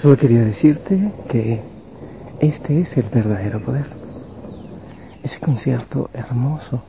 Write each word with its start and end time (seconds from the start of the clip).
Solo 0.00 0.16
quería 0.16 0.44
decirte 0.44 1.10
que 1.28 1.60
este 2.38 2.82
es 2.82 2.96
el 2.96 3.08
verdadero 3.08 3.60
poder. 3.60 3.86
Ese 5.24 5.40
concierto 5.40 6.08
hermoso 6.12 6.84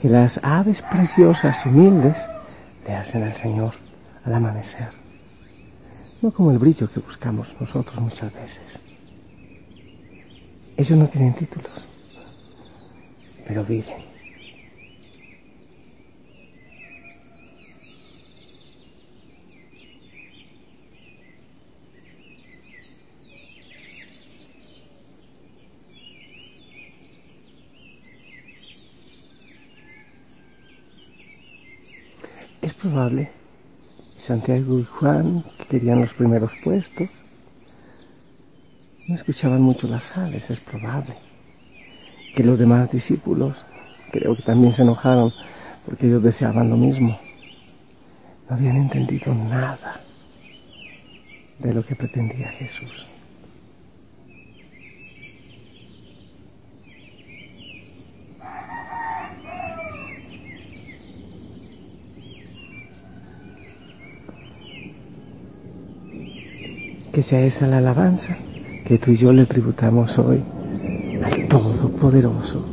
que 0.00 0.08
las 0.08 0.38
aves 0.44 0.82
preciosas, 0.82 1.66
humildes, 1.66 2.16
le 2.86 2.94
hacen 2.94 3.24
al 3.24 3.32
Señor 3.32 3.72
al 4.24 4.34
amanecer. 4.34 4.90
No 6.20 6.30
como 6.30 6.52
el 6.52 6.58
brillo 6.58 6.88
que 6.88 7.00
buscamos 7.00 7.56
nosotros 7.58 8.00
muchas 8.00 8.32
veces. 8.32 8.78
Ellos 10.76 10.96
no 10.96 11.08
tienen 11.08 11.34
títulos, 11.34 11.88
pero 13.48 13.64
viven. 13.64 14.11
Es 32.62 32.74
probable 32.74 33.28
Santiago 34.16 34.78
y 34.78 34.84
Juan, 34.84 35.44
que 35.58 35.64
querían 35.64 36.00
los 36.00 36.14
primeros 36.14 36.52
puestos, 36.62 37.10
no 39.08 39.16
escuchaban 39.16 39.60
mucho 39.60 39.88
las 39.88 40.16
aves, 40.16 40.48
es 40.48 40.60
probable. 40.60 41.16
Que 42.36 42.44
los 42.44 42.56
demás 42.56 42.92
discípulos 42.92 43.66
creo 44.12 44.36
que 44.36 44.44
también 44.44 44.72
se 44.72 44.82
enojaron 44.82 45.32
porque 45.84 46.06
ellos 46.06 46.22
deseaban 46.22 46.70
lo 46.70 46.76
mismo. 46.76 47.18
No 48.48 48.54
habían 48.54 48.76
entendido 48.76 49.34
nada 49.34 50.00
de 51.58 51.74
lo 51.74 51.84
que 51.84 51.96
pretendía 51.96 52.48
Jesús. 52.50 53.06
Que 67.12 67.22
sea 67.22 67.40
esa 67.40 67.66
la 67.66 67.78
alabanza 67.78 68.38
que 68.86 68.96
tú 68.96 69.10
y 69.10 69.16
yo 69.16 69.32
le 69.32 69.44
tributamos 69.44 70.18
hoy 70.18 70.42
al 71.22 71.46
Todopoderoso, 71.46 72.64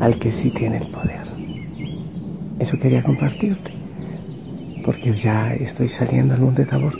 al 0.00 0.18
que 0.18 0.32
sí 0.32 0.50
tiene 0.50 0.78
el 0.78 0.86
poder. 0.88 1.22
Eso 2.58 2.76
quería 2.76 3.04
compartirte, 3.04 3.70
porque 4.84 5.14
ya 5.14 5.54
estoy 5.54 5.86
saliendo 5.86 6.34
al 6.34 6.40
monte 6.40 6.64
Tabor 6.64 6.98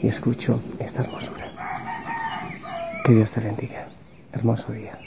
y 0.00 0.06
escucho 0.06 0.62
esta 0.78 1.02
hermosura. 1.02 1.50
Que 3.04 3.14
Dios 3.14 3.30
te 3.30 3.40
bendiga. 3.40 3.88
Hermoso 4.32 4.72
día. 4.72 4.98